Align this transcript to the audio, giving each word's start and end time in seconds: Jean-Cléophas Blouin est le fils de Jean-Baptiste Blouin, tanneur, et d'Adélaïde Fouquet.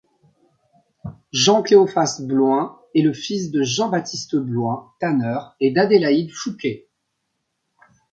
Jean-Cléophas 1.31 2.21
Blouin 2.21 2.79
est 2.95 3.03
le 3.03 3.13
fils 3.13 3.51
de 3.51 3.61
Jean-Baptiste 3.61 4.35
Blouin, 4.35 4.91
tanneur, 4.99 5.55
et 5.59 5.69
d'Adélaïde 5.71 6.31
Fouquet. 6.31 6.87